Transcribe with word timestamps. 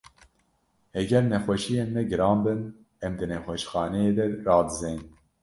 Heger 0.95 1.23
nexweşiyên 1.31 1.89
me 1.95 2.01
giran 2.09 2.39
bin, 2.43 2.61
em 3.05 3.13
di 3.19 3.25
nexweşxaneyê 3.33 4.09
de 4.17 4.25
radizên. 4.45 4.99